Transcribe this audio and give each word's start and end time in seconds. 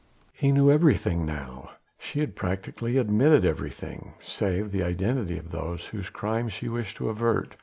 He 0.33 0.51
knew 0.51 0.71
everything 0.71 1.27
now: 1.27 1.73
she 1.99 2.21
had 2.21 2.35
practically 2.35 2.97
admitted 2.97 3.45
everything 3.45 4.15
save 4.19 4.71
the 4.71 4.81
identity 4.81 5.37
of 5.37 5.51
those 5.51 5.85
whose 5.85 6.09
crime 6.09 6.49
she 6.49 6.67
wished 6.67 6.97
to 6.97 7.09
avert. 7.09 7.55